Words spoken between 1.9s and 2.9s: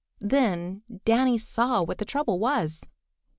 the trouble was.